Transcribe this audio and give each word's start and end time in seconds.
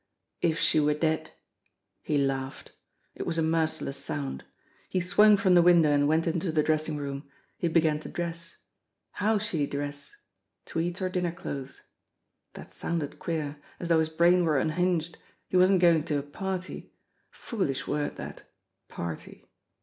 If 0.41 0.57
she 0.57 0.79
were 0.79 0.95
dead! 0.95 1.29
He 2.01 2.17
laughed! 2.17 2.71
It 3.13 3.27
was 3.27 3.37
a 3.37 3.43
merciless 3.43 4.03
sound. 4.03 4.43
He 4.89 4.99
swung 4.99 5.37
from 5.37 5.53
the 5.53 5.61
window 5.61 5.91
and 5.91 6.07
went 6.07 6.25
into 6.25 6.51
the 6.51 6.63
dressing 6.63 6.97
room. 6.97 7.29
He 7.59 7.67
began 7.67 7.99
to 7.99 8.09
dress. 8.09 8.57
How 9.11 9.37
should 9.37 9.59
he 9.59 9.67
dress? 9.67 10.15
Tweeds 10.65 11.01
or 11.03 11.09
dinner 11.09 11.31
clothes? 11.31 11.83
That 12.53 12.71
sounded 12.71 13.19
queer 13.19 13.59
as 13.79 13.89
though 13.89 13.99
his 13.99 14.09
brain 14.09 14.43
were 14.43 14.57
unhinged. 14.57 15.19
He 15.49 15.55
wasn't 15.57 15.81
going 15.81 16.01
to 16.05 16.17
a 16.17 16.23
party! 16.23 16.95
Foolish 17.53 17.85
word 17.85 18.15
that 18.15 18.41
party 18.87 19.47